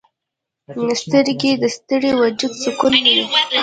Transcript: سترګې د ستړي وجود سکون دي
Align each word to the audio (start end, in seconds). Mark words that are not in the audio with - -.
سترګې 1.01 1.51
د 1.61 1.63
ستړي 1.75 2.11
وجود 2.21 2.53
سکون 2.63 2.93
دي 3.05 3.19